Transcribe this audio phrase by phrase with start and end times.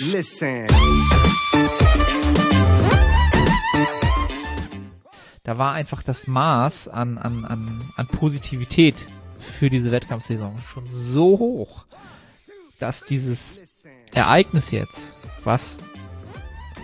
[0.00, 0.66] Listen.
[5.44, 9.06] Da war einfach das Maß an, an, an, an Positivität
[9.58, 11.84] für diese Wettkampfsaison schon so hoch,
[12.80, 13.62] dass dieses
[14.14, 15.76] Ereignis jetzt, was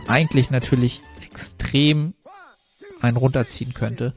[0.06, 2.14] eigentlich natürlich extrem
[3.00, 4.14] einen runterziehen könnte,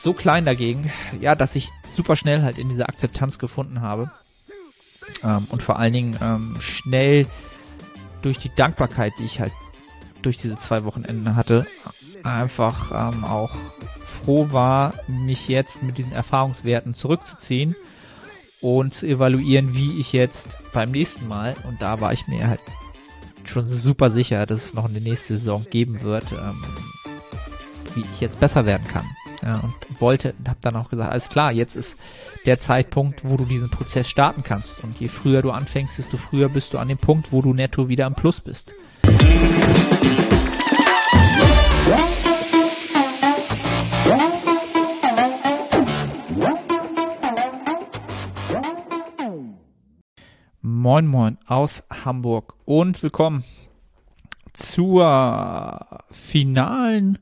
[0.00, 0.90] so klein dagegen,
[1.20, 4.10] ja, dass ich super schnell halt in diese Akzeptanz gefunden habe
[5.22, 7.26] ähm, und vor allen Dingen ähm, schnell
[8.24, 9.52] durch die Dankbarkeit, die ich halt
[10.22, 11.66] durch diese zwei Wochenenden hatte,
[12.22, 13.50] einfach ähm, auch
[14.24, 17.76] froh war, mich jetzt mit diesen Erfahrungswerten zurückzuziehen
[18.62, 22.60] und zu evaluieren, wie ich jetzt beim nächsten Mal, und da war ich mir halt
[23.44, 26.64] schon super sicher, dass es noch eine nächste Saison geben wird, ähm,
[27.94, 29.04] wie ich jetzt besser werden kann.
[29.44, 31.98] Ja, und wollte, habe dann auch gesagt, alles klar, jetzt ist
[32.46, 34.82] der Zeitpunkt, wo du diesen Prozess starten kannst.
[34.82, 37.88] Und je früher du anfängst, desto früher bist du an dem Punkt, wo du netto
[37.88, 38.72] wieder im Plus bist.
[50.62, 53.44] Moin Moin aus Hamburg und willkommen
[54.54, 57.18] zur finalen,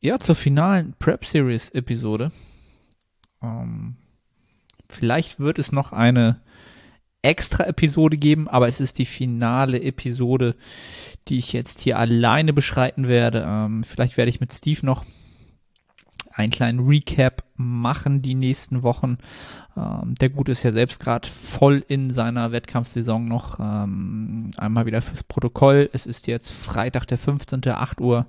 [0.00, 2.32] ja, zur finalen Prep Series Episode.
[3.42, 3.96] Ähm,
[4.88, 6.40] vielleicht wird es noch eine
[7.22, 10.56] extra Episode geben, aber es ist die finale Episode,
[11.28, 13.44] die ich jetzt hier alleine beschreiten werde.
[13.46, 15.04] Ähm, vielleicht werde ich mit Steve noch
[16.32, 19.18] einen kleinen Recap machen die nächsten Wochen.
[19.76, 23.58] Ähm, der Gute ist ja selbst gerade voll in seiner Wettkampfsaison noch.
[23.60, 25.90] Ähm, einmal wieder fürs Protokoll.
[25.92, 27.68] Es ist jetzt Freitag, der 15.
[27.68, 28.26] 8 Uhr.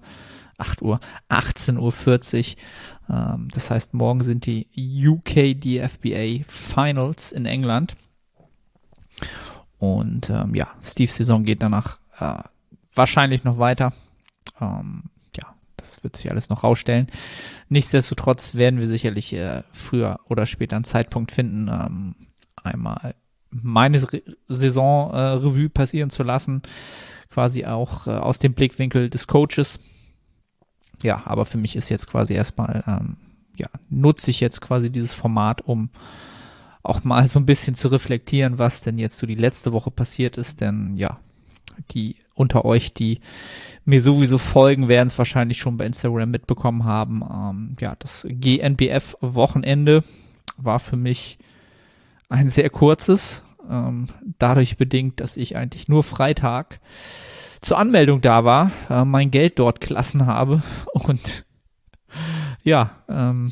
[0.61, 2.55] 8 Uhr, 18.40
[3.09, 3.15] Uhr.
[3.15, 4.67] Ähm, das heißt, morgen sind die
[5.07, 7.95] UK DFBA Finals in England.
[9.77, 12.43] Und ähm, ja, Steves Saison geht danach äh,
[12.93, 13.93] wahrscheinlich noch weiter.
[14.59, 15.03] Ähm,
[15.81, 17.07] das wird sich alles noch rausstellen.
[17.69, 22.15] Nichtsdestotrotz werden wir sicherlich äh, früher oder später einen Zeitpunkt finden, ähm,
[22.55, 23.15] einmal
[23.49, 26.61] meine Re Saison-Revue äh, passieren zu lassen.
[27.29, 29.79] Quasi auch äh, aus dem Blickwinkel des Coaches.
[31.01, 33.17] Ja, aber für mich ist jetzt quasi erstmal, ähm,
[33.55, 35.89] ja, nutze ich jetzt quasi dieses Format, um
[36.83, 40.37] auch mal so ein bisschen zu reflektieren, was denn jetzt so die letzte Woche passiert
[40.37, 40.61] ist.
[40.61, 41.19] Denn ja,
[41.91, 43.19] die unter euch, die
[43.85, 47.21] mir sowieso folgen, werden es wahrscheinlich schon bei Instagram mitbekommen haben.
[47.21, 50.03] Ähm, ja, das GNBF-Wochenende
[50.57, 51.37] war für mich
[52.29, 54.07] ein sehr kurzes, ähm,
[54.39, 56.79] dadurch bedingt, dass ich eigentlich nur Freitag
[57.61, 60.61] zur Anmeldung da war, äh, mein Geld dort gelassen habe
[60.93, 61.45] und
[62.63, 63.51] ja, ähm,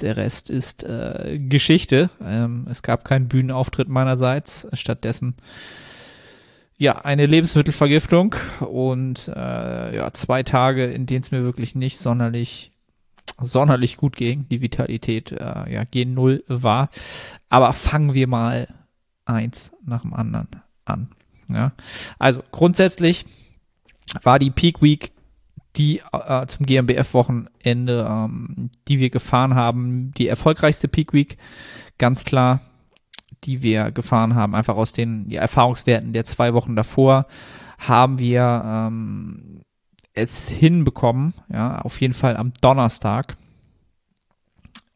[0.00, 2.10] der Rest ist äh, Geschichte.
[2.24, 4.66] Ähm, es gab keinen Bühnenauftritt meinerseits.
[4.72, 5.36] Stattdessen
[6.78, 12.72] ja, eine Lebensmittelvergiftung und äh, ja, zwei Tage, in denen es mir wirklich nicht sonderlich
[13.38, 14.48] sonderlich gut ging.
[14.48, 16.88] Die Vitalität äh, ja gen null war.
[17.48, 18.68] Aber fangen wir mal
[19.26, 20.48] eins nach dem anderen
[20.84, 21.10] an.
[21.54, 21.72] Ja,
[22.18, 23.26] also grundsätzlich
[24.22, 25.12] war die Peak Week
[25.76, 31.36] die äh, zum GmbF-Wochenende, ähm, die wir gefahren haben, die erfolgreichste Peak Week.
[31.96, 32.60] Ganz klar
[33.44, 37.26] die wir gefahren haben, einfach aus den ja, Erfahrungswerten der zwei Wochen davor,
[37.78, 39.62] haben wir ähm,
[40.12, 43.36] es hinbekommen, ja, auf jeden Fall am Donnerstag,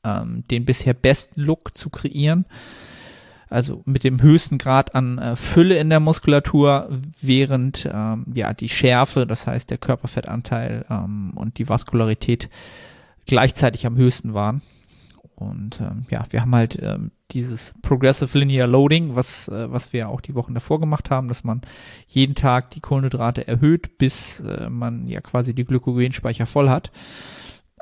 [0.04, 2.44] ähm, den bisher besten Look zu kreieren.
[3.54, 6.88] Also mit dem höchsten Grad an äh, Fülle in der Muskulatur,
[7.20, 12.50] während ähm, ja die Schärfe, das heißt der Körperfettanteil ähm, und die Vaskularität
[13.26, 14.62] gleichzeitig am höchsten waren.
[15.36, 20.08] Und ähm, ja, wir haben halt ähm, dieses Progressive Linear Loading, was, äh, was wir
[20.08, 21.62] auch die Wochen davor gemacht haben, dass man
[22.08, 26.90] jeden Tag die Kohlenhydrate erhöht, bis äh, man ja quasi die Glykogenspeicher voll hat.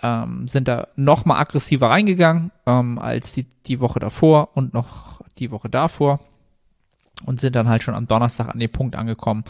[0.03, 5.21] Ähm, sind da noch mal aggressiver reingegangen ähm, als die, die Woche davor und noch
[5.39, 6.21] die Woche davor
[7.25, 9.45] und sind dann halt schon am Donnerstag an den Punkt angekommen,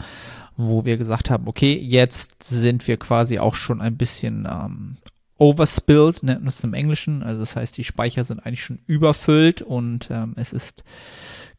[0.55, 4.97] wo wir gesagt haben, okay, jetzt sind wir quasi auch schon ein bisschen ähm,
[5.37, 7.23] overspilled, nennt man es im Englischen.
[7.23, 10.83] Also das heißt, die Speicher sind eigentlich schon überfüllt und ähm, es ist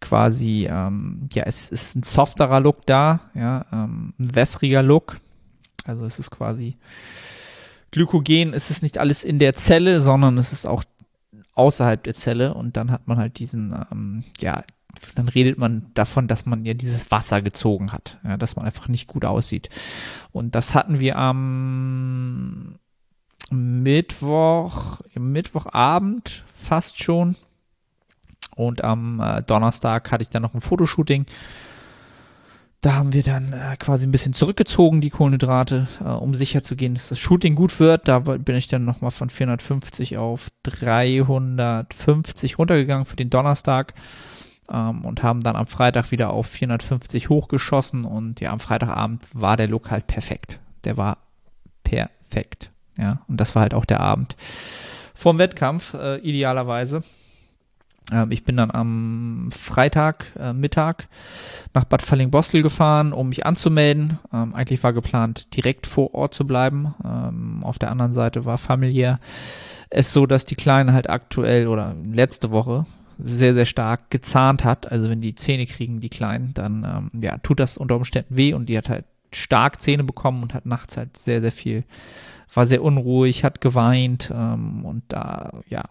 [0.00, 5.20] quasi, ähm, ja, es ist ein softerer Look da, ja, ähm, ein wässriger Look.
[5.84, 6.76] Also es ist quasi
[7.94, 10.82] Glykogen, es ist nicht alles in der Zelle, sondern es ist auch
[11.54, 14.64] außerhalb der Zelle und dann hat man halt diesen, ähm, ja,
[15.14, 18.88] dann redet man davon, dass man ja dieses Wasser gezogen hat, ja, dass man einfach
[18.88, 19.68] nicht gut aussieht.
[20.32, 22.80] Und das hatten wir am
[23.52, 27.36] Mittwoch, Mittwochabend fast schon.
[28.56, 31.26] Und am äh, Donnerstag hatte ich dann noch ein Fotoshooting
[32.84, 36.76] da haben wir dann äh, quasi ein bisschen zurückgezogen, die Kohlenhydrate, äh, um sicher zu
[36.76, 38.08] gehen, dass das Shooting gut wird.
[38.08, 43.94] Da bin ich dann nochmal von 450 auf 350 runtergegangen für den Donnerstag
[44.70, 49.56] ähm, und haben dann am Freitag wieder auf 450 hochgeschossen und ja, am Freitagabend war
[49.56, 50.60] der Look halt perfekt.
[50.84, 51.16] Der war
[51.84, 52.70] perfekt.
[52.98, 54.36] Ja, und das war halt auch der Abend
[55.14, 57.02] vorm Wettkampf, äh, idealerweise.
[58.12, 61.08] Ähm, ich bin dann am Freitag äh, Mittag
[61.72, 64.18] nach Bad Falling-Bostel gefahren, um mich anzumelden.
[64.32, 66.94] Ähm, eigentlich war geplant, direkt vor Ort zu bleiben.
[67.04, 69.20] Ähm, auf der anderen Seite war familiär
[69.90, 72.84] es so, dass die Kleine halt aktuell oder letzte Woche
[73.18, 74.90] sehr, sehr stark gezahnt hat.
[74.90, 78.54] Also wenn die Zähne kriegen, die Kleinen, dann ähm, ja, tut das unter Umständen weh
[78.54, 81.84] und die hat halt stark Zähne bekommen und hat nachts halt sehr, sehr viel,
[82.56, 85.82] war sehr unruhig, hat geweint ähm, und da, ja,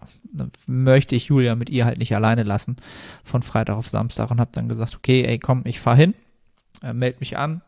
[0.66, 2.76] möchte ich Julia mit ihr halt nicht alleine lassen
[3.22, 6.14] von Freitag auf Samstag und habe dann gesagt, okay, ey, komm, ich fahr hin,
[6.82, 7.62] äh, meld mich an,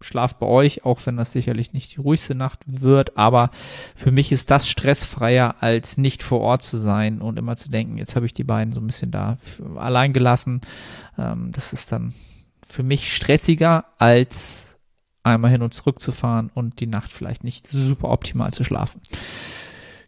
[0.00, 3.50] schlaf bei euch, auch wenn das sicherlich nicht die ruhigste Nacht wird, aber
[3.96, 7.96] für mich ist das stressfreier, als nicht vor Ort zu sein und immer zu denken,
[7.96, 9.38] jetzt habe ich die beiden so ein bisschen da
[9.76, 10.60] allein gelassen.
[11.18, 12.14] Ähm, das ist dann
[12.68, 14.73] für mich stressiger, als
[15.24, 19.00] einmal hin und zurück zu fahren und die Nacht vielleicht nicht super optimal zu schlafen.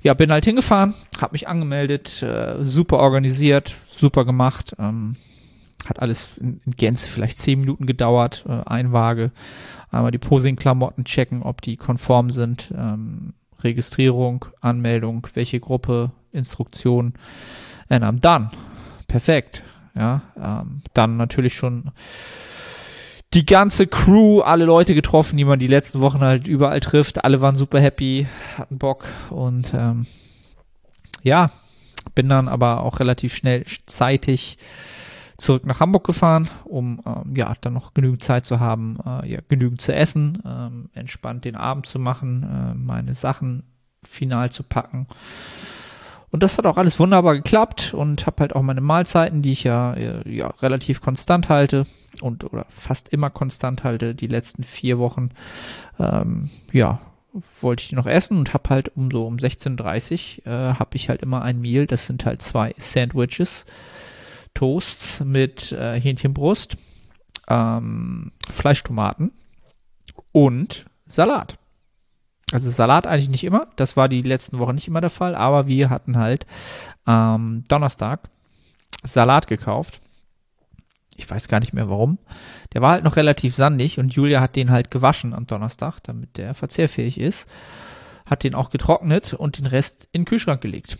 [0.03, 4.77] Ja, bin halt hingefahren, habe mich angemeldet, äh, super organisiert, super gemacht.
[4.79, 5.17] Ähm,
[5.89, 9.33] hat alles in, Gänze vielleicht zehn Minuten gedauert, äh, Einwaage,
[9.91, 17.15] einmal die Posing-Klamotten checken, ob die konform sind, ähm, Registrierung, Anmeldung, welche Gruppe, Instruktion,
[17.89, 18.51] und ähm, dann,
[19.09, 19.63] perfekt,
[19.95, 21.93] ja, ähm, dann natürlich schon
[23.37, 27.23] die ganze Crew, alle Leute getroffen, die man die letzten Wochen halt überall trifft.
[27.23, 30.07] Alle waren super happy, hatten Bock und ähm,
[31.23, 31.51] ja,
[32.15, 34.57] bin dann aber auch relativ schnell zeitig
[35.37, 39.41] zurück nach Hamburg gefahren, um ähm, ja dann noch genügend Zeit zu haben, äh, ja,
[39.47, 43.65] genügend zu essen, ähm, entspannt den Abend zu machen, äh, meine Sachen
[44.03, 45.09] final zu packen.
[46.31, 49.65] Und das hat auch alles wunderbar geklappt und habe halt auch meine Mahlzeiten, die ich
[49.65, 51.87] ja, äh, ja relativ konstant halte
[52.21, 55.31] und oder fast immer konstant halte, die letzten vier Wochen,
[55.99, 57.01] ähm, ja,
[57.61, 61.09] wollte ich noch essen und habe halt um so um 16.30 Uhr äh, habe ich
[61.09, 63.67] halt immer ein Meal, das sind halt zwei Sandwiches,
[64.55, 66.77] Toasts mit äh, Hähnchenbrust,
[67.49, 69.33] ähm, Fleischtomaten
[70.33, 71.59] und Salat.
[72.53, 73.69] Also Salat eigentlich nicht immer.
[73.77, 76.47] Das war die letzten Wochen nicht immer der Fall, aber wir hatten halt
[77.07, 78.29] ähm, Donnerstag
[79.03, 80.01] Salat gekauft.
[81.17, 82.19] Ich weiß gar nicht mehr warum.
[82.73, 86.37] Der war halt noch relativ sandig und Julia hat den halt gewaschen am Donnerstag, damit
[86.37, 87.49] der verzehrfähig ist.
[88.27, 90.99] Hat den auch getrocknet und den Rest in den Kühlschrank gelegt.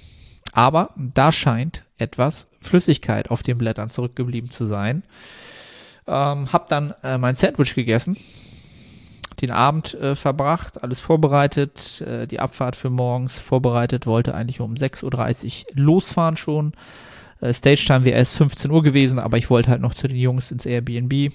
[0.53, 5.03] Aber da scheint etwas Flüssigkeit auf den Blättern zurückgeblieben zu sein.
[6.07, 8.17] Ähm, hab dann äh, mein Sandwich gegessen,
[9.41, 14.75] den Abend äh, verbracht, alles vorbereitet, äh, die Abfahrt für morgens vorbereitet, wollte eigentlich um
[14.75, 16.73] 6.30 Uhr losfahren schon.
[17.41, 20.17] Äh, Stage Time wäre erst 15 Uhr gewesen, aber ich wollte halt noch zu den
[20.17, 21.33] Jungs ins Airbnb.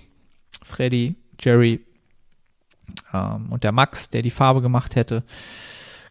[0.64, 1.82] Freddy, Jerry
[3.14, 5.24] ähm, und der Max, der die Farbe gemacht hätte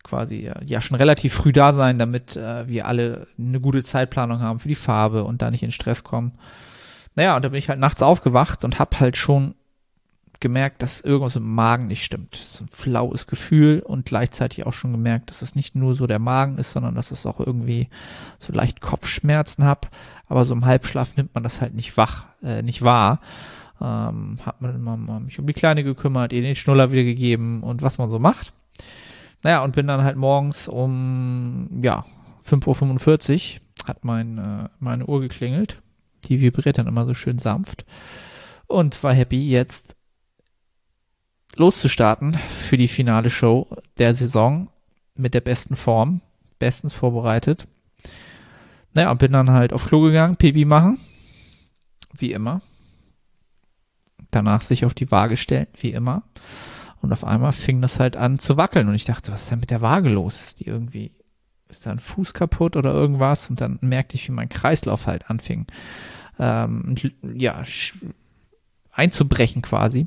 [0.02, 4.40] quasi äh, ja schon relativ früh da sein, damit äh, wir alle eine gute Zeitplanung
[4.40, 6.32] haben für die Farbe und da nicht in Stress kommen.
[7.14, 9.54] Naja, und da bin ich halt nachts aufgewacht und habe halt schon
[10.40, 12.34] gemerkt, dass irgendwas im Magen nicht stimmt.
[12.34, 16.06] Das ist ein flaues Gefühl und gleichzeitig auch schon gemerkt, dass es nicht nur so
[16.06, 17.88] der Magen ist, sondern dass es auch irgendwie
[18.38, 19.90] so leicht Kopfschmerzen hab.
[20.26, 23.20] Aber so im Halbschlaf nimmt man das halt nicht wach, äh, nicht wahr.
[23.80, 27.62] Ähm, hat man immer mal mich um die Kleine gekümmert, ihr den Schnuller wieder gegeben
[27.62, 28.52] und was man so macht.
[29.42, 32.04] Naja, und bin dann halt morgens um, ja,
[32.46, 35.80] 5.45 Uhr hat mein, äh, meine Uhr geklingelt.
[36.26, 37.84] Die vibriert dann immer so schön sanft.
[38.66, 39.96] Und war happy, jetzt
[41.56, 43.66] loszustarten für die finale Show
[43.98, 44.70] der Saison
[45.14, 46.20] mit der besten Form,
[46.58, 47.66] bestens vorbereitet.
[48.92, 50.98] Naja, bin dann halt auf Klo gegangen, Pipi machen,
[52.12, 52.60] wie immer.
[54.30, 56.22] Danach sich auf die Waage stellen, wie immer.
[57.02, 58.88] Und auf einmal fing das halt an zu wackeln.
[58.88, 60.40] Und ich dachte, was ist denn mit der Waage los?
[60.40, 61.12] Ist die irgendwie,
[61.68, 63.48] ist da ein Fuß kaputt oder irgendwas?
[63.48, 65.66] Und dann merkte ich, wie mein Kreislauf halt anfing,
[66.38, 67.62] ähm, ja,
[68.92, 70.06] einzubrechen quasi.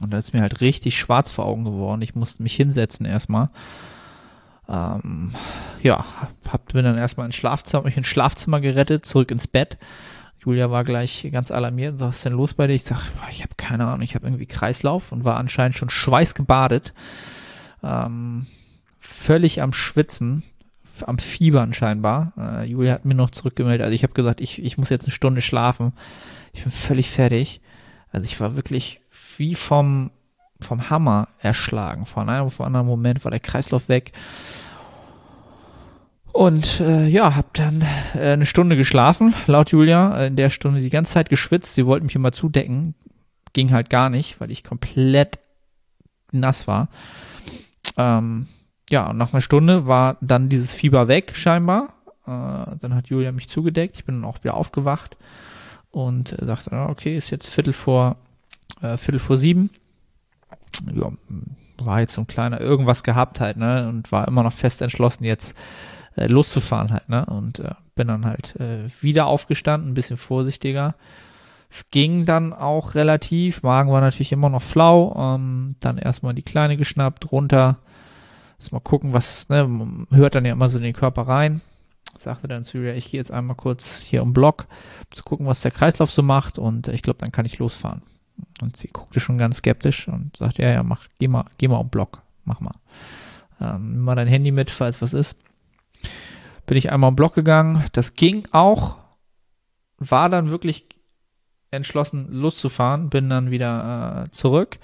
[0.00, 2.02] Und dann ist mir halt richtig schwarz vor Augen geworden.
[2.02, 3.50] Ich musste mich hinsetzen erstmal.
[4.68, 5.32] Ähm,
[5.82, 6.04] ja,
[6.50, 9.78] hab, bin dann erstmal ins Schlafzimmer, mich ins Schlafzimmer gerettet, zurück ins Bett
[10.44, 12.74] Julia war gleich ganz alarmiert und sagt, was ist denn los bei dir?
[12.74, 16.94] Ich sag, ich habe keine Ahnung, ich habe irgendwie Kreislauf und war anscheinend schon schweißgebadet.
[17.82, 18.46] Ähm,
[18.98, 20.44] völlig am Schwitzen,
[21.04, 22.32] am Fiebern scheinbar.
[22.38, 23.84] Äh, Julia hat mir noch zurückgemeldet.
[23.84, 25.92] Also ich habe gesagt, ich, ich muss jetzt eine Stunde schlafen.
[26.52, 27.60] Ich bin völlig fertig.
[28.10, 29.00] Also ich war wirklich
[29.38, 30.10] wie vom,
[30.60, 32.06] vom Hammer erschlagen.
[32.06, 34.12] Von einem auf anderen Moment war der Kreislauf weg.
[36.32, 40.26] Und äh, ja, hab dann äh, eine Stunde geschlafen, laut Julia.
[40.26, 41.74] In der Stunde die ganze Zeit geschwitzt.
[41.74, 42.94] Sie wollten mich immer zudecken.
[43.54, 45.38] Ging halt gar nicht, weil ich komplett
[46.30, 46.88] nass war.
[47.96, 48.46] Ähm,
[48.90, 51.94] ja, und nach einer Stunde war dann dieses Fieber weg, scheinbar.
[52.26, 53.96] Äh, dann hat Julia mich zugedeckt.
[53.96, 55.16] Ich bin dann auch wieder aufgewacht
[55.90, 58.16] und äh, sagte, okay, ist jetzt Viertel vor,
[58.82, 59.70] äh, Viertel vor sieben.
[60.94, 61.12] Ja,
[61.78, 63.88] war jetzt so ein kleiner irgendwas gehabt halt, ne?
[63.88, 65.56] Und war immer noch fest entschlossen, jetzt
[66.16, 67.26] äh, loszufahren halt, ne?
[67.26, 70.94] Und äh, bin dann halt äh, wieder aufgestanden, ein bisschen vorsichtiger.
[71.70, 76.42] Es ging dann auch relativ, Magen war natürlich immer noch flau, ähm, dann erstmal die
[76.42, 77.78] Kleine geschnappt, runter,
[78.70, 81.60] mal gucken, was, ne, hört dann ja immer so in den Körper rein,
[82.18, 84.66] sagte dann zu ihr, ich gehe jetzt einmal kurz hier um Block,
[85.10, 88.02] um zu gucken, was der Kreislauf so macht und ich glaube, dann kann ich losfahren.
[88.60, 91.76] Und sie guckte schon ganz skeptisch und sagte, ja, ja, mach, geh mal, geh mal
[91.78, 92.74] um Block, mach mal.
[93.60, 95.36] Ähm, nimm mal dein Handy mit, falls was ist.
[96.66, 98.96] Bin ich einmal um Block gegangen, das ging auch,
[99.98, 100.86] war dann wirklich
[101.70, 104.78] entschlossen loszufahren, bin dann wieder äh, zurück,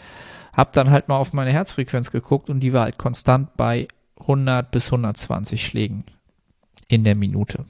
[0.53, 3.89] hab dann halt mal auf meine Herzfrequenz geguckt und die war halt konstant bei
[4.21, 6.05] 100 bis 120 Schlägen
[6.89, 7.65] in der Minute.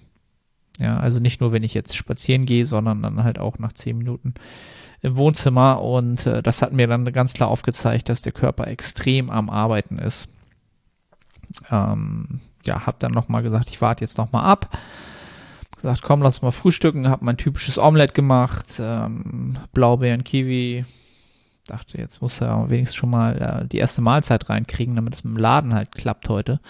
[0.78, 3.96] Ja, also nicht nur, wenn ich jetzt spazieren gehe, sondern dann halt auch nach 10
[3.96, 4.34] Minuten
[5.04, 9.30] im Wohnzimmer und äh, das hat mir dann ganz klar aufgezeigt, dass der Körper extrem
[9.30, 10.28] am Arbeiten ist.
[11.70, 14.70] Ähm, ja, hab dann nochmal gesagt, ich warte jetzt nochmal ab
[15.84, 20.86] gesagt, komm, lass mal frühstücken, habe mein typisches Omelett gemacht, ähm, Blaubeeren, Kiwi.
[21.66, 25.34] Dachte, jetzt muss er wenigstens schon mal äh, die erste Mahlzeit reinkriegen, damit es mit
[25.34, 26.60] dem Laden halt klappt heute.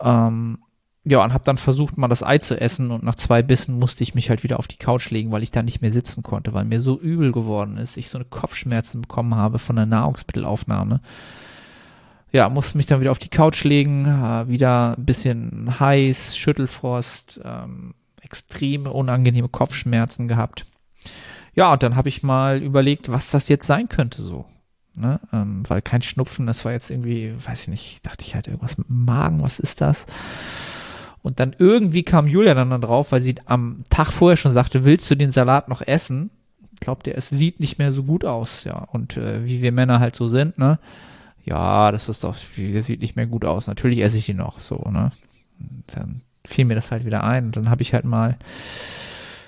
[0.00, 0.58] Ähm,
[1.04, 4.04] ja, und habe dann versucht, mal das Ei zu essen und nach zwei Bissen musste
[4.04, 6.54] ich mich halt wieder auf die Couch legen, weil ich da nicht mehr sitzen konnte,
[6.54, 11.00] weil mir so übel geworden ist, ich so eine Kopfschmerzen bekommen habe von der Nahrungsmittelaufnahme.
[12.30, 17.40] Ja, musste mich dann wieder auf die Couch legen, äh, wieder ein bisschen heiß, Schüttelfrost,
[17.44, 20.66] ähm, extreme unangenehme Kopfschmerzen gehabt.
[21.54, 24.46] Ja, und dann habe ich mal überlegt, was das jetzt sein könnte so.
[24.94, 25.20] Ne?
[25.32, 28.78] Ähm, weil kein Schnupfen, das war jetzt irgendwie, weiß ich nicht, dachte ich halt irgendwas
[28.78, 30.06] mit dem Magen, was ist das?
[31.22, 35.10] Und dann irgendwie kam Julia dann, drauf, weil sie am Tag vorher schon sagte, willst
[35.10, 36.30] du den Salat noch essen?
[36.80, 38.88] Glaubt ihr, es sieht nicht mehr so gut aus, ja.
[38.90, 40.78] Und äh, wie wir Männer halt so sind, ne?
[41.44, 43.66] Ja, das ist doch, das sieht nicht mehr gut aus.
[43.66, 45.10] Natürlich esse ich ihn noch, so, ne?
[45.94, 47.46] dann fiel mir das halt wieder ein.
[47.46, 48.36] Und dann habe ich halt mal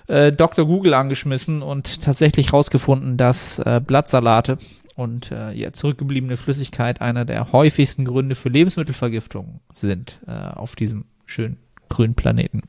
[0.06, 0.66] äh, Dr.
[0.66, 4.58] Google angeschmissen und tatsächlich rausgefunden, dass äh, Blattsalate
[4.94, 11.06] und äh, ja, zurückgebliebene Flüssigkeit einer der häufigsten Gründe für Lebensmittelvergiftung sind äh, auf diesem
[11.26, 11.58] schönen
[11.94, 12.62] grünen Planeten.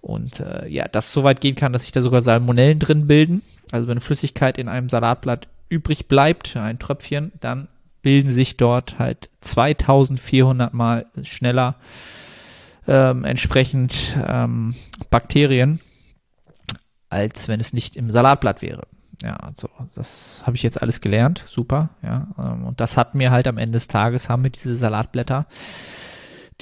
[0.00, 3.42] Und äh, ja, das so weit gehen kann, dass sich da sogar Salmonellen drin bilden.
[3.72, 7.68] Also wenn Flüssigkeit in einem Salatblatt übrig bleibt, ein Tröpfchen, dann
[8.02, 11.76] bilden sich dort halt 2400 mal schneller
[12.86, 14.74] ähm, entsprechend ähm,
[15.08, 15.80] Bakterien,
[17.08, 18.86] als wenn es nicht im Salatblatt wäre.
[19.22, 22.28] Ja, also das habe ich jetzt alles gelernt, super, ja.
[22.38, 25.46] Ähm, und das hat mir halt am Ende des Tages, haben wir diese Salatblätter,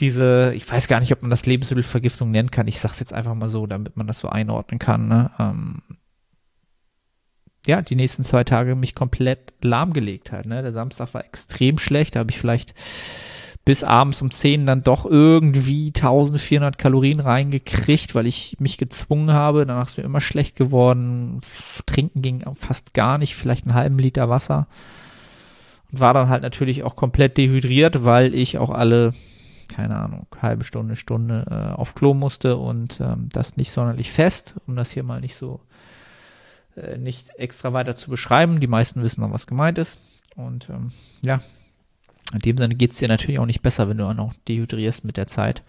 [0.02, 3.14] diese, ich weiß gar nicht, ob man das Lebensmittelvergiftung nennen kann, ich sage es jetzt
[3.14, 5.30] einfach mal so, damit man das so einordnen kann, ne?
[5.38, 5.82] Ähm,
[7.66, 10.46] ja, die nächsten zwei Tage mich komplett lahmgelegt halt.
[10.46, 10.62] Ne?
[10.62, 12.74] Der Samstag war extrem schlecht, da habe ich vielleicht
[13.64, 19.64] bis abends um 10 dann doch irgendwie 1400 Kalorien reingekriegt, weil ich mich gezwungen habe.
[19.64, 21.40] Danach ist mir immer schlecht geworden.
[21.86, 24.66] Trinken ging fast gar nicht, vielleicht einen halben Liter Wasser.
[25.92, 29.12] Und war dann halt natürlich auch komplett dehydriert, weil ich auch alle,
[29.68, 34.54] keine Ahnung, halbe Stunde, Stunde äh, auf Klo musste und ähm, das nicht sonderlich fest,
[34.66, 35.60] um das hier mal nicht so
[36.76, 38.60] äh, nicht extra weiter zu beschreiben.
[38.60, 39.98] Die meisten wissen noch, was gemeint ist.
[40.36, 40.92] Und ähm,
[41.24, 41.40] ja,
[42.32, 45.04] in dem Sinne geht es dir natürlich auch nicht besser, wenn du auch noch dehydrierst
[45.04, 45.62] mit der Zeit.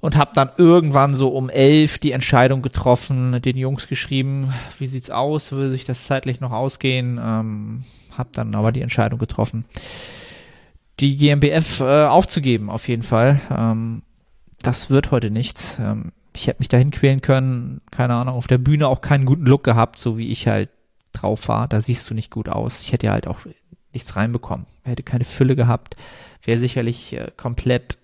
[0.00, 5.08] Und habe dann irgendwann so um elf die Entscheidung getroffen, den Jungs geschrieben, wie sieht's
[5.10, 7.18] aus, will sich das zeitlich noch ausgehen.
[7.22, 7.84] Ähm,
[8.16, 9.64] habe dann aber die Entscheidung getroffen,
[11.00, 13.40] die GmbF äh, aufzugeben, auf jeden Fall.
[13.50, 14.02] Ähm,
[14.62, 15.78] das wird heute nichts.
[15.78, 19.46] Ähm, ich hätte mich dahin quälen können, keine Ahnung, auf der Bühne auch keinen guten
[19.46, 20.70] Look gehabt, so wie ich halt
[21.12, 21.68] drauf war.
[21.68, 22.82] Da siehst du nicht gut aus.
[22.82, 23.38] Ich hätte ja halt auch
[23.92, 24.66] nichts reinbekommen.
[24.82, 25.96] Hätte keine Fülle gehabt,
[26.42, 27.98] wäre sicherlich äh, komplett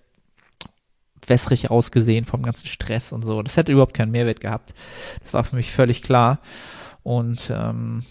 [1.27, 3.41] wässrig ausgesehen vom ganzen Stress und so.
[3.43, 4.73] Das hätte überhaupt keinen Mehrwert gehabt.
[5.21, 6.39] Das war für mich völlig klar.
[7.03, 8.03] Und ähm,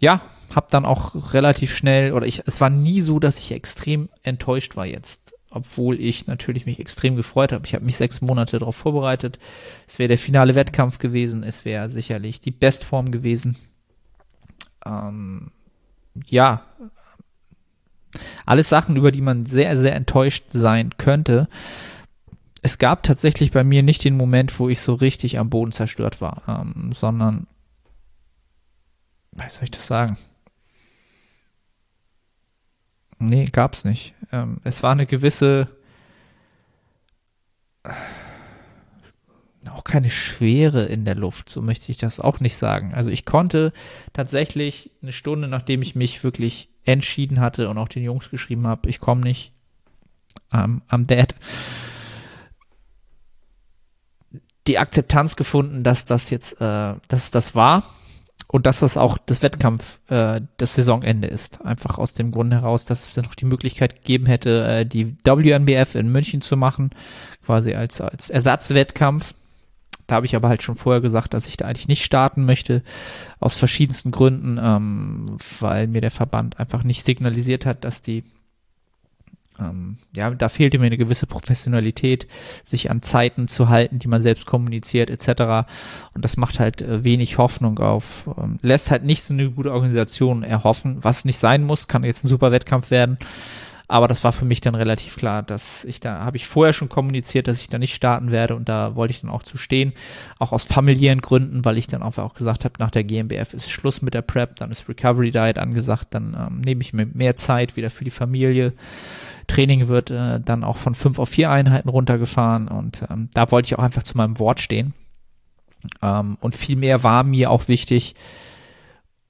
[0.00, 0.20] ja,
[0.54, 4.76] habe dann auch relativ schnell, oder ich, es war nie so, dass ich extrem enttäuscht
[4.76, 7.66] war jetzt, obwohl ich natürlich mich extrem gefreut habe.
[7.66, 9.38] Ich habe mich sechs Monate darauf vorbereitet.
[9.86, 11.42] Es wäre der finale Wettkampf gewesen.
[11.42, 13.56] Es wäre sicherlich die Bestform gewesen
[14.84, 15.50] Ähm,
[16.26, 16.62] ja,
[18.44, 21.48] alles Sachen, über die man sehr, sehr enttäuscht sein könnte.
[22.62, 26.20] Es gab tatsächlich bei mir nicht den Moment, wo ich so richtig am Boden zerstört
[26.20, 27.46] war, ähm, sondern,
[29.32, 30.18] wie soll ich das sagen?
[33.26, 34.14] Nee, gab's nicht.
[34.32, 35.68] Ähm, es war eine gewisse,
[39.70, 42.92] auch keine Schwere in der Luft, so möchte ich das auch nicht sagen.
[42.94, 43.72] Also ich konnte
[44.12, 48.88] tatsächlich eine Stunde, nachdem ich mich wirklich entschieden hatte und auch den Jungs geschrieben habe,
[48.88, 49.52] ich komme nicht
[50.50, 51.34] am Dad,
[54.66, 57.82] die Akzeptanz gefunden, dass das jetzt, äh, dass das war
[58.52, 61.64] und dass das auch das Wettkampf, äh, das Saisonende ist.
[61.64, 65.16] Einfach aus dem Grund heraus, dass es dann noch die Möglichkeit gegeben hätte, äh, die
[65.24, 66.90] WNBF in München zu machen,
[67.46, 69.32] quasi als, als Ersatzwettkampf.
[70.06, 72.82] Da habe ich aber halt schon vorher gesagt, dass ich da eigentlich nicht starten möchte,
[73.40, 78.22] aus verschiedensten Gründen, ähm, weil mir der Verband einfach nicht signalisiert hat, dass die
[79.58, 82.26] ähm, ja, da fehlte mir eine gewisse Professionalität,
[82.64, 85.68] sich an Zeiten zu halten, die man selbst kommuniziert, etc.
[86.14, 89.72] Und das macht halt äh, wenig Hoffnung auf, ähm, lässt halt nicht so eine gute
[89.72, 93.18] Organisation erhoffen, was nicht sein muss, kann jetzt ein super Wettkampf werden.
[93.92, 96.88] Aber das war für mich dann relativ klar, dass ich da, habe ich vorher schon
[96.88, 99.92] kommuniziert, dass ich da nicht starten werde und da wollte ich dann auch zu stehen.
[100.38, 104.00] Auch aus familiären Gründen, weil ich dann auch, gesagt habe, nach der GmbF ist Schluss
[104.00, 107.76] mit der Prep, dann ist Recovery Diet angesagt, dann ähm, nehme ich mir mehr Zeit
[107.76, 108.72] wieder für die Familie.
[109.52, 113.66] Training wird äh, dann auch von fünf auf vier Einheiten runtergefahren und ähm, da wollte
[113.66, 114.94] ich auch einfach zu meinem Wort stehen.
[116.00, 118.14] Ähm, und viel mehr war mir auch wichtig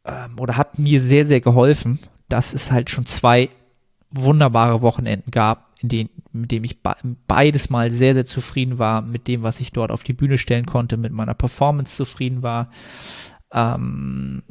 [0.05, 1.99] ähm, oder hat mir sehr, sehr geholfen,
[2.29, 3.49] dass es halt schon zwei
[4.11, 6.79] wunderbare Wochenenden gab, in denen, mit dem ich
[7.27, 10.67] beides mal sehr, sehr zufrieden war, mit dem, was ich dort auf die Bühne stellen
[10.67, 12.69] konnte, mit meiner Performance zufrieden war,
[13.53, 14.43] ähm,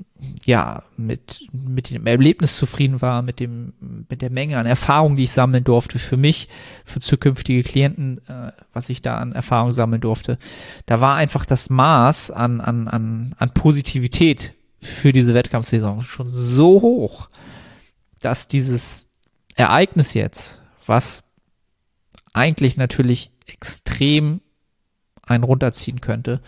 [0.45, 3.73] ja, mit, mit dem Erlebnis zufrieden war, mit dem,
[4.09, 6.47] mit der Menge an Erfahrung, die ich sammeln durfte für mich,
[6.85, 10.37] für zukünftige Klienten, äh, was ich da an Erfahrung sammeln durfte.
[10.85, 16.81] Da war einfach das Maß an, an, an, an Positivität für diese Wettkampfsaison schon so
[16.81, 17.29] hoch,
[18.19, 19.07] dass dieses
[19.55, 21.23] Ereignis jetzt, was
[22.33, 24.41] eigentlich natürlich extrem
[25.23, 26.41] einen runterziehen könnte,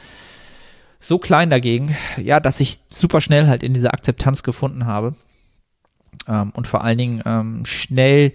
[1.04, 5.16] so klein dagegen, ja, dass ich super schnell halt in diese Akzeptanz gefunden habe
[6.28, 8.34] ähm, und vor allen Dingen ähm, schnell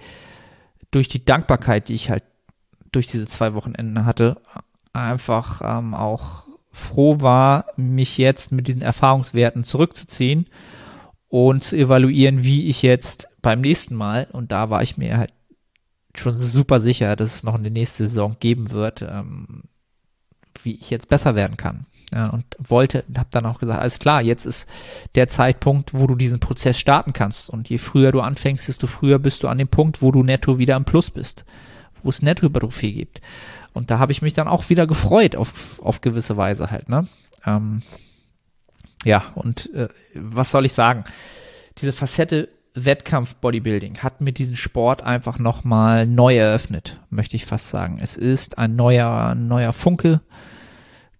[0.90, 2.24] durch die Dankbarkeit, die ich halt
[2.92, 4.40] durch diese zwei Wochenenden hatte,
[4.92, 10.46] einfach ähm, auch froh war, mich jetzt mit diesen Erfahrungswerten zurückzuziehen
[11.28, 15.32] und zu evaluieren, wie ich jetzt beim nächsten Mal, und da war ich mir halt
[16.14, 19.64] schon super sicher, dass es noch eine nächste Saison geben wird, ähm,
[20.64, 21.86] wie ich jetzt besser werden kann.
[22.12, 24.66] Ja, und wollte, habe dann auch gesagt, alles klar, jetzt ist
[25.14, 27.50] der Zeitpunkt, wo du diesen Prozess starten kannst.
[27.50, 30.58] Und je früher du anfängst, desto früher bist du an dem Punkt, wo du netto
[30.58, 31.44] wieder am Plus bist,
[32.02, 33.20] wo es netto Trophäe gibt.
[33.74, 37.06] Und da habe ich mich dann auch wieder gefreut auf, auf gewisse Weise halt, ne?
[37.44, 37.82] Ähm,
[39.04, 41.04] ja, und äh, was soll ich sagen?
[41.78, 47.98] Diese Facette Wettkampf-Bodybuilding hat mir diesen Sport einfach nochmal neu eröffnet, möchte ich fast sagen.
[48.00, 50.20] Es ist ein neuer, neuer Funke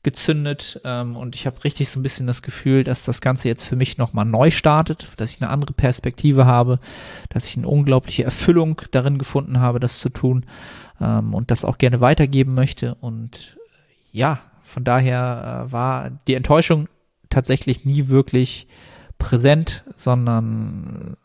[0.09, 3.65] gezündet ähm, und ich habe richtig so ein bisschen das Gefühl, dass das Ganze jetzt
[3.65, 6.81] für mich nochmal neu startet, dass ich eine andere Perspektive habe,
[7.29, 10.47] dass ich eine unglaubliche Erfüllung darin gefunden habe, das zu tun
[10.99, 12.95] ähm, und das auch gerne weitergeben möchte.
[12.95, 13.59] Und
[14.11, 16.89] ja, von daher äh, war die Enttäuschung
[17.29, 18.67] tatsächlich nie wirklich
[19.19, 21.19] präsent, sondern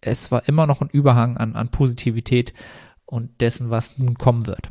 [0.00, 2.54] es war immer noch ein Überhang an, an Positivität
[3.04, 4.70] und dessen, was nun kommen wird.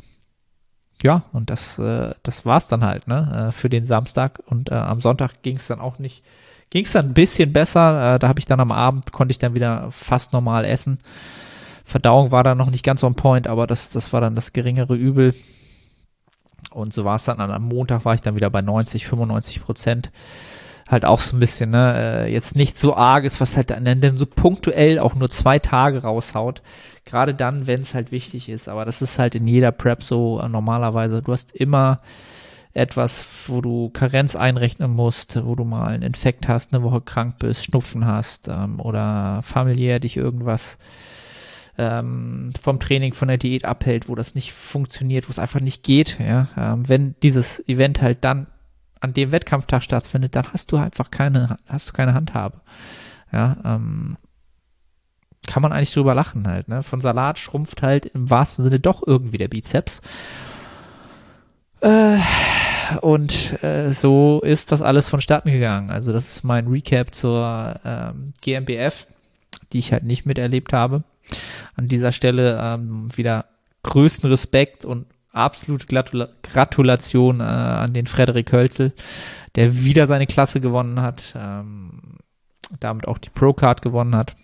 [1.02, 4.40] Ja, und das, äh, das war's dann halt, ne, äh, für den Samstag.
[4.46, 6.22] Und äh, am Sonntag ging es dann auch nicht,
[6.68, 8.14] ging es dann ein bisschen besser.
[8.14, 10.98] Äh, da habe ich dann am Abend, konnte ich dann wieder fast normal essen.
[11.84, 14.94] Verdauung war dann noch nicht ganz on point, aber das, das war dann das geringere
[14.94, 15.34] Übel.
[16.70, 17.40] Und so war es dann.
[17.40, 20.12] Am Montag war ich dann wieder bei 90, 95 Prozent
[20.90, 24.16] halt auch so ein bisschen, ne, äh, jetzt nicht so arg ist, was halt dann
[24.16, 26.62] so punktuell auch nur zwei Tage raushaut.
[27.04, 28.68] Gerade dann, wenn es halt wichtig ist.
[28.68, 31.22] Aber das ist halt in jeder Prep so äh, normalerweise.
[31.22, 32.00] Du hast immer
[32.72, 37.36] etwas, wo du Karenz einrechnen musst, wo du mal einen Infekt hast, eine Woche krank
[37.38, 40.78] bist, Schnupfen hast ähm, oder familiär dich irgendwas
[41.78, 45.82] ähm, vom Training, von der Diät abhält, wo das nicht funktioniert, wo es einfach nicht
[45.82, 46.18] geht.
[46.20, 46.48] Ja?
[46.56, 48.46] Ähm, wenn dieses Event halt dann
[49.00, 52.60] an dem Wettkampftag stattfindet, dann hast du einfach keine, hast du keine Handhabe.
[53.32, 54.16] Ja, ähm,
[55.46, 56.82] kann man eigentlich drüber lachen halt, ne?
[56.82, 60.02] Von Salat schrumpft halt im wahrsten Sinne doch irgendwie der Bizeps.
[61.80, 62.18] Äh,
[63.00, 65.90] und äh, so ist das alles vonstatten gegangen.
[65.90, 69.06] Also das ist mein Recap zur ähm, GmbF,
[69.72, 71.04] die ich halt nicht miterlebt habe.
[71.76, 73.46] An dieser Stelle ähm, wieder
[73.82, 78.92] größten Respekt und absolute Gratula Gratulation äh, an den Frederik Hölzel,
[79.54, 82.18] der wieder seine Klasse gewonnen hat, ähm,
[82.80, 84.34] damit auch die Pro-Card gewonnen hat.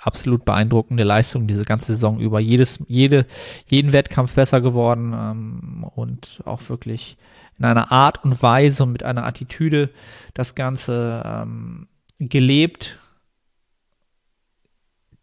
[0.00, 2.38] Absolut beeindruckende Leistung diese ganze Saison über.
[2.40, 3.26] Jedes, jede,
[3.66, 7.16] jeden Wettkampf besser geworden ähm, und auch wirklich
[7.58, 9.90] in einer Art und Weise und mit einer Attitüde
[10.34, 12.98] das Ganze ähm, gelebt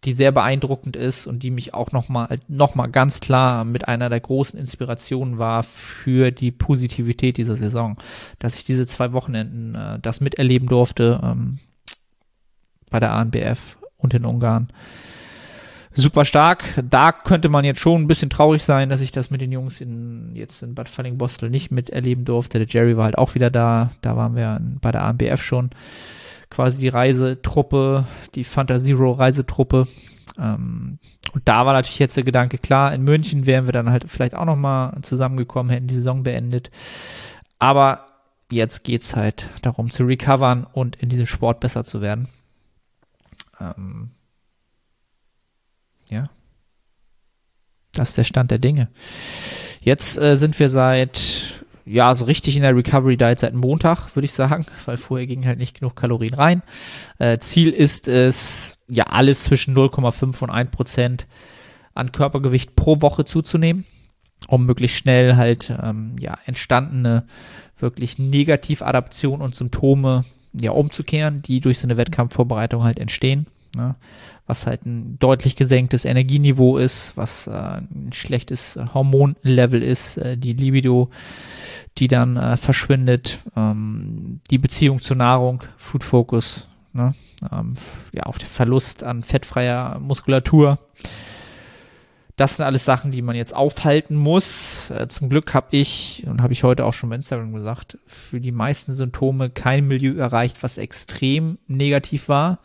[0.04, 4.10] die sehr beeindruckend ist und die mich auch nochmal noch mal ganz klar mit einer
[4.10, 7.98] der großen Inspirationen war für die Positivität dieser Saison,
[8.40, 11.60] dass ich diese zwei Wochenenden äh, das miterleben durfte ähm,
[12.90, 14.68] bei der ANBF und in Ungarn.
[15.96, 16.64] Super stark.
[16.90, 19.80] Da könnte man jetzt schon ein bisschen traurig sein, dass ich das mit den Jungs
[19.80, 22.58] in, jetzt in Bad Falling-Bostel nicht miterleben durfte.
[22.58, 23.92] Der Jerry war halt auch wieder da.
[24.02, 25.70] Da waren wir bei der ANBF schon
[26.54, 29.88] quasi die Reisetruppe, die Fanta Zero Reisetruppe.
[30.38, 31.00] Ähm,
[31.34, 34.36] und da war natürlich jetzt der Gedanke klar, in München wären wir dann halt vielleicht
[34.36, 36.70] auch nochmal zusammengekommen, hätten die Saison beendet.
[37.60, 38.06] Aber
[38.52, 42.30] jetzt geht es halt darum zu recovern und in diesem Sport besser zu werden.
[43.60, 44.12] Ähm,
[46.10, 46.30] ja.
[47.94, 48.90] Das ist der Stand der Dinge.
[49.82, 54.26] Jetzt äh, sind wir seit ja, so richtig in der Recovery Diet seit Montag, würde
[54.26, 56.62] ich sagen, weil vorher ging halt nicht genug Kalorien rein.
[57.20, 61.28] Äh, Ziel ist es, ja, alles zwischen 0,5 und 1 Prozent
[61.94, 63.86] an Körpergewicht pro Woche zuzunehmen,
[64.48, 67.26] um möglichst schnell halt, ähm, ja, entstandene
[67.78, 73.48] wirklich Negativadaption und Symptome, ja, umzukehren, die durch so eine Wettkampfvorbereitung halt entstehen.
[73.76, 73.96] Ne?
[74.46, 80.54] was halt ein deutlich gesenktes Energieniveau ist, was äh, ein schlechtes Hormonlevel ist, äh, die
[80.54, 81.10] Libido,
[81.98, 87.14] die dann äh, verschwindet, ähm, die Beziehung zur Nahrung, Food Focus, ne?
[87.52, 87.76] ähm,
[88.12, 90.80] ja, auf den Verlust an fettfreier Muskulatur.
[92.36, 94.90] Das sind alles Sachen, die man jetzt aufhalten muss.
[94.90, 98.42] Äh, zum Glück habe ich, und habe ich heute auch schon bei Instagram gesagt, für
[98.42, 102.60] die meisten Symptome kein Milieu erreicht, was extrem negativ war.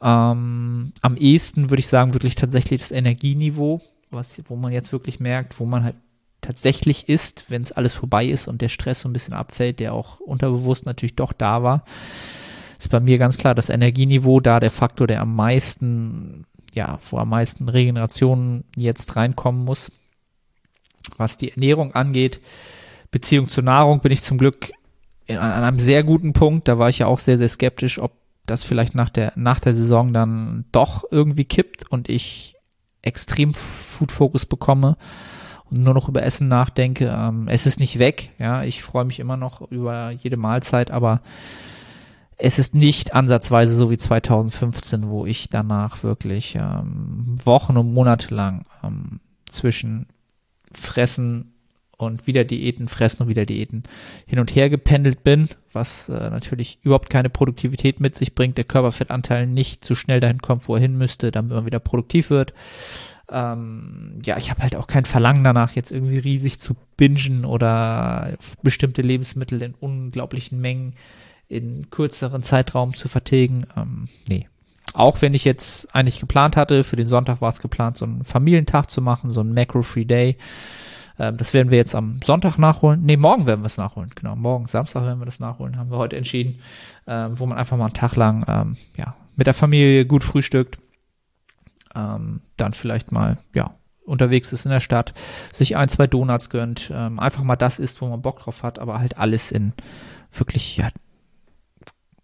[0.00, 3.80] Ähm, am ehesten würde ich sagen, wirklich tatsächlich das Energieniveau,
[4.10, 5.96] was, wo man jetzt wirklich merkt, wo man halt
[6.40, 9.92] tatsächlich ist, wenn es alles vorbei ist und der Stress so ein bisschen abfällt, der
[9.92, 11.84] auch unterbewusst natürlich doch da war,
[12.78, 17.18] ist bei mir ganz klar das Energieniveau da der Faktor, der am meisten, ja, wo
[17.18, 19.90] am meisten Regeneration jetzt reinkommen muss.
[21.16, 22.40] Was die Ernährung angeht,
[23.10, 24.70] Beziehung zur Nahrung bin ich zum Glück
[25.28, 26.68] an einem sehr guten Punkt.
[26.68, 28.12] Da war ich ja auch sehr, sehr skeptisch, ob
[28.50, 32.56] das vielleicht nach der, nach der Saison dann doch irgendwie kippt und ich
[33.02, 34.96] extrem Food-Focus bekomme
[35.70, 37.14] und nur noch über Essen nachdenke.
[37.16, 41.20] Ähm, es ist nicht weg, ja, ich freue mich immer noch über jede Mahlzeit, aber
[42.36, 48.34] es ist nicht ansatzweise so wie 2015, wo ich danach wirklich ähm, Wochen und Monate
[48.34, 50.06] lang ähm, zwischen
[50.72, 51.54] Fressen
[51.98, 53.82] und wieder Diäten fressen und wieder Diäten
[54.26, 58.64] hin und her gependelt bin, was äh, natürlich überhaupt keine Produktivität mit sich bringt, der
[58.64, 62.54] Körperfettanteil nicht so schnell dahin kommt, wo er hin müsste, damit man wieder produktiv wird.
[63.30, 68.38] Ähm, ja, ich habe halt auch kein Verlangen danach, jetzt irgendwie riesig zu bingen oder
[68.62, 70.94] bestimmte Lebensmittel in unglaublichen Mengen
[71.48, 73.66] in kürzeren Zeitraum zu vertilgen.
[73.76, 74.46] Ähm, nee.
[74.94, 78.24] Auch wenn ich jetzt eigentlich geplant hatte, für den Sonntag war es geplant, so einen
[78.24, 80.36] Familientag zu machen, so einen Macro-Free Day
[81.18, 83.04] ähm, das werden wir jetzt am Sonntag nachholen.
[83.04, 84.10] Ne, morgen werden wir es nachholen.
[84.14, 86.60] Genau, morgen, Samstag werden wir das nachholen, haben wir heute entschieden,
[87.06, 90.78] ähm, wo man einfach mal einen Tag lang ähm, ja, mit der Familie gut frühstückt.
[91.94, 95.14] Ähm, dann vielleicht mal, ja, unterwegs ist in der Stadt,
[95.52, 98.78] sich ein, zwei Donuts gönnt, ähm, einfach mal das isst, wo man Bock drauf hat,
[98.78, 99.72] aber halt alles in
[100.32, 100.88] wirklich, ja,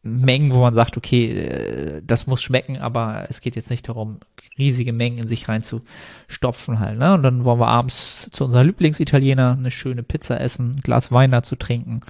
[0.05, 4.21] Mengen, wo man sagt, okay, äh, das muss schmecken, aber es geht jetzt nicht darum,
[4.59, 6.99] riesige Mengen in sich reinzustopfen halt.
[6.99, 7.14] Ne?
[7.14, 11.31] Und dann wollen wir abends zu unserem Lieblingsitaliener eine schöne Pizza essen, ein Glas Wein
[11.31, 12.01] dazu trinken.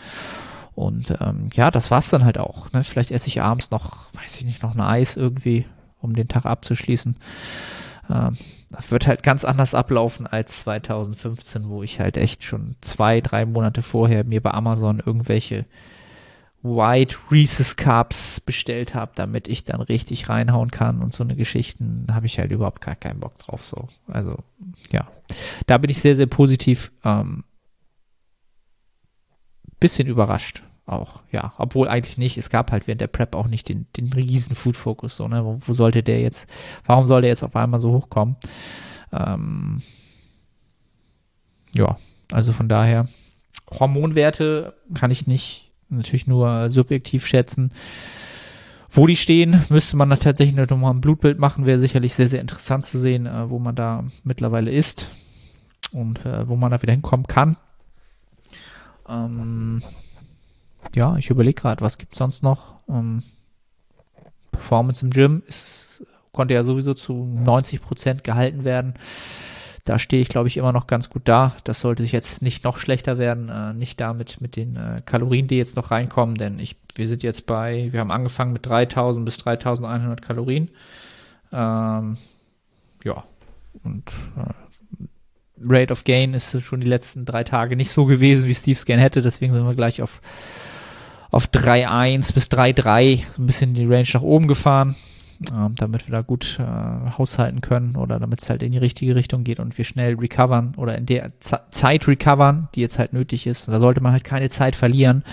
[0.74, 2.72] Und ähm, ja, das war's dann halt auch.
[2.72, 2.82] Ne?
[2.82, 5.66] Vielleicht esse ich abends noch, weiß ich nicht, noch ein Eis irgendwie,
[6.00, 7.16] um den Tag abzuschließen.
[8.10, 8.36] Ähm,
[8.70, 13.46] das wird halt ganz anders ablaufen als 2015, wo ich halt echt schon zwei, drei
[13.46, 15.64] Monate vorher mir bei Amazon irgendwelche
[16.64, 22.06] White Reese's Cups bestellt habe, damit ich dann richtig reinhauen kann und so eine Geschichten
[22.10, 23.66] habe ich halt überhaupt gar keinen Bock drauf.
[23.66, 24.38] So, also
[24.90, 25.06] ja,
[25.66, 26.90] da bin ich sehr sehr positiv.
[27.04, 27.44] Ähm,
[29.78, 32.38] bisschen überrascht auch, ja, obwohl eigentlich nicht.
[32.38, 35.44] Es gab halt während der Prep auch nicht den, den riesen Food Focus, so ne,
[35.44, 36.48] wo, wo sollte der jetzt,
[36.86, 38.36] warum soll der jetzt auf einmal so hochkommen?
[39.12, 39.82] Ähm,
[41.74, 41.98] ja,
[42.32, 43.08] also von daher
[43.70, 47.72] Hormonwerte kann ich nicht natürlich nur subjektiv schätzen.
[48.90, 52.40] Wo die stehen, müsste man da tatsächlich nochmal ein Blutbild machen, wäre sicherlich sehr, sehr
[52.40, 55.10] interessant zu sehen, äh, wo man da mittlerweile ist
[55.90, 57.56] und äh, wo man da wieder hinkommen kann.
[59.08, 59.82] Ähm,
[60.94, 62.76] ja, ich überlege gerade, was gibt es sonst noch?
[62.88, 63.24] Ähm,
[64.52, 68.94] Performance im Gym ist, konnte ja sowieso zu 90 Prozent gehalten werden.
[69.84, 71.54] Da stehe ich, glaube ich, immer noch ganz gut da.
[71.64, 75.46] Das sollte sich jetzt nicht noch schlechter werden, äh, nicht damit mit den äh, Kalorien,
[75.46, 79.24] die jetzt noch reinkommen, denn ich, wir sind jetzt bei, wir haben angefangen mit 3000
[79.24, 80.70] bis 3100 Kalorien.
[81.52, 82.16] Ähm,
[83.04, 83.24] ja,
[83.82, 84.52] und äh,
[85.60, 88.98] Rate of Gain ist schon die letzten drei Tage nicht so gewesen, wie Steve Scan
[88.98, 90.20] hätte, deswegen sind wir gleich auf
[91.30, 94.94] auf 3-1 bis 3-3 so ein bisschen die Range nach oben gefahren,
[95.42, 96.62] äh, damit wir da gut äh,
[97.18, 100.74] haushalten können oder damit es halt in die richtige Richtung geht und wir schnell recovern
[100.76, 103.68] oder in der Z Zeit recovern, die jetzt halt nötig ist.
[103.68, 105.24] Da sollte man halt keine Zeit verlieren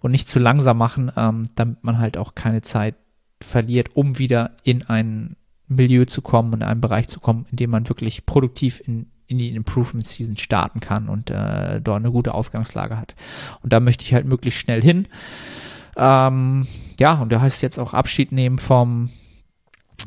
[0.00, 2.94] und nicht zu langsam machen, ähm, damit man halt auch keine Zeit
[3.42, 5.36] verliert, um wieder in ein
[5.68, 9.38] Milieu zu kommen, in einen Bereich zu kommen, in dem man wirklich produktiv in in
[9.38, 13.14] die Improvement Season starten kann und äh, dort eine gute Ausgangslage hat.
[13.62, 15.08] Und da möchte ich halt möglichst schnell hin.
[15.96, 16.66] Ähm,
[17.00, 19.10] ja, und da heißt jetzt auch Abschied nehmen vom,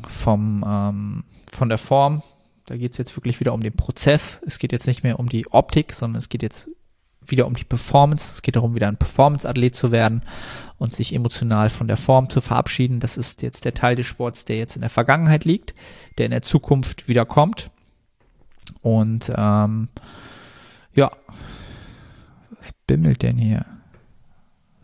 [0.07, 2.23] vom, ähm, von der Form.
[2.65, 4.41] Da geht es jetzt wirklich wieder um den Prozess.
[4.45, 6.69] Es geht jetzt nicht mehr um die Optik, sondern es geht jetzt
[7.25, 8.33] wieder um die Performance.
[8.33, 10.23] Es geht darum, wieder ein Performance-Athlet zu werden
[10.77, 12.99] und sich emotional von der Form zu verabschieden.
[12.99, 15.73] Das ist jetzt der Teil des Sports, der jetzt in der Vergangenheit liegt,
[16.17, 17.71] der in der Zukunft wieder kommt.
[18.81, 19.89] Und ähm,
[20.93, 21.11] ja,
[22.55, 23.65] was bimmelt denn hier?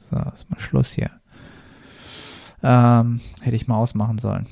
[0.09, 1.11] So, ist mal Schluss hier.
[2.63, 4.47] Ähm, hätte ich mal ausmachen sollen.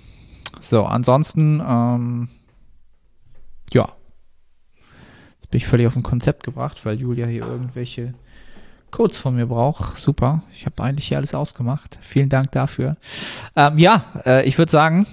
[0.63, 2.29] So, ansonsten, ähm,
[3.73, 3.89] ja.
[5.41, 8.13] Jetzt bin ich völlig aus dem Konzept gebracht, weil Julia hier irgendwelche
[8.91, 9.97] Codes von mir braucht.
[9.97, 10.43] Super.
[10.53, 11.99] Ich habe eigentlich hier alles ausgemacht.
[12.01, 12.95] Vielen Dank dafür.
[13.57, 15.05] Ähm, ja, äh, ich würde sagen,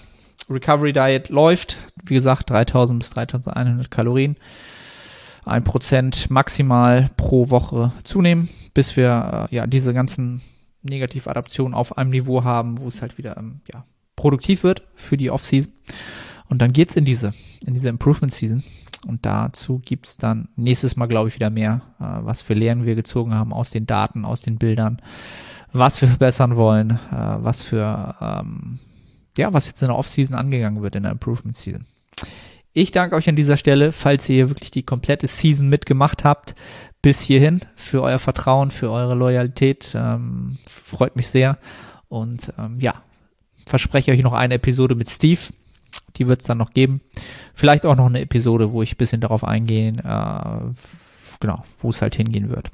[0.49, 1.79] Recovery Diet läuft.
[2.05, 4.37] Wie gesagt, 3000 bis 3100 Kalorien.
[5.47, 10.43] 1% maximal pro Woche zunehmen, bis wir äh, ja diese ganzen
[10.83, 13.85] Negativadaptionen auf einem Niveau haben, wo es halt wieder ähm, ja,
[14.20, 15.72] produktiv wird für die Off-Season.
[16.48, 17.33] Und dann geht's in diese,
[17.64, 18.62] in diese Improvement Season.
[19.06, 22.94] Und dazu gibt's dann nächstes Mal, glaube ich, wieder mehr, äh, was für Lehren wir
[22.96, 25.00] gezogen haben aus den Daten, aus den Bildern,
[25.72, 28.78] was wir verbessern wollen, äh, was für ähm,
[29.38, 31.87] ja, was jetzt in der Offseason angegangen wird, in der Improvement Season.
[32.72, 36.54] Ich danke euch an dieser Stelle, falls ihr wirklich die komplette Season mitgemacht habt,
[37.02, 39.92] bis hierhin, für euer Vertrauen, für eure Loyalität.
[39.94, 41.59] Ähm, freut mich sehr.
[42.09, 43.02] Und ähm, ja,
[43.66, 45.40] verspreche euch noch eine Episode mit Steve.
[46.16, 47.01] Die wird es dann noch geben.
[47.55, 50.75] Vielleicht auch noch eine Episode, wo ich ein bisschen darauf eingehe, äh,
[51.40, 52.70] genau, wo es halt hingehen wird.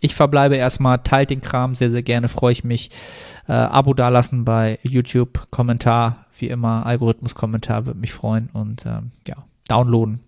[0.00, 2.90] Ich verbleibe erstmal, teilt den Kram sehr, sehr gerne, freue ich mich.
[3.46, 9.36] Äh, Abo dalassen bei YouTube, Kommentar, wie immer, Algorithmus-Kommentar würde mich freuen und ähm, ja,
[9.68, 10.20] downloaden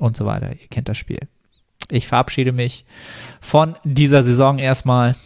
[0.00, 0.52] und so weiter.
[0.52, 1.20] Ihr kennt das Spiel.
[1.90, 2.84] Ich verabschiede mich
[3.40, 5.16] von dieser Saison erstmal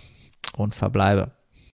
[0.57, 1.31] und verbleibe.